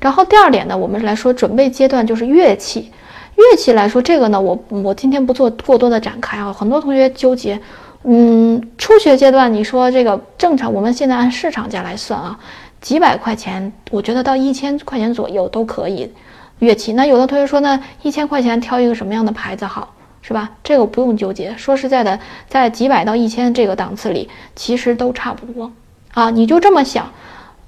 [0.00, 2.90] 然后第二点呢，我们来说准备阶段就是乐器。
[3.36, 6.52] 乐器来说，这个呢，我我今天不做过多的展开啊。
[6.52, 7.60] 很多同学纠结，
[8.02, 12.36] 嗯，初学阶段你说这个正常，我们现在按市场价来算啊，
[12.80, 16.12] 几百块钱，我觉得到一千块钱左右都可以。
[16.58, 20.50] 乐器，那有的同学说呢，一千块钱挑一个什么样的牌子好，是吧？
[20.64, 21.56] 这个不用纠结。
[21.56, 22.18] 说实在的，
[22.48, 25.70] 在几百到一千这个档次里，其实都差不多
[26.12, 26.28] 啊。
[26.30, 27.08] 你就这么想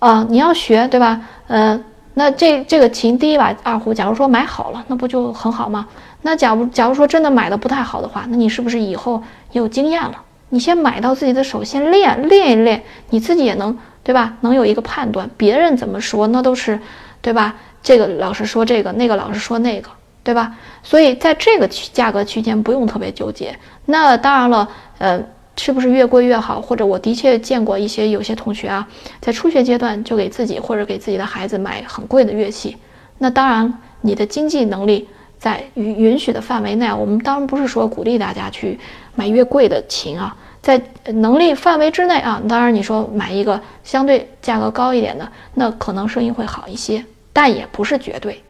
[0.01, 0.27] 啊？
[0.29, 1.21] 你要学，对吧？
[1.47, 1.85] 嗯。
[2.21, 5.89] 那这这个琴第一把二胡，假如说买好了，那不就很好吗？
[6.21, 9.23] 那假如假如说真的买的不太好的话，那你是不是以后
[9.53, 10.23] 有经验了？
[10.51, 14.35] 你先买到自己的手，先练练一练，你自己也能对吧？
[14.43, 16.79] 能有一个判断，别人怎么说那都是
[17.23, 17.55] 对吧？
[17.83, 19.89] 这个老师说这个，那个老师说那个，
[20.23, 20.53] 对吧？
[20.83, 23.59] 所以在这个区价格区间不用特别纠结。
[23.87, 25.19] 那当然了，呃。
[25.57, 26.61] 是不是越贵越好？
[26.61, 28.89] 或者我的确见过一些有些同学啊，
[29.21, 32.77] 在初学阶段就给自己或者给自己的孩子买很贵的乐器。
[33.19, 35.07] 那当然，你的经济能力
[35.39, 38.79] 在允允许的范围内，我们当然不是说鼓励大家去
[39.15, 48.43] 买越贵的琴啊，在能力范围之内啊，当然你说买一个相对价格高一点的，那可能声音会好一些，但也不是绝对。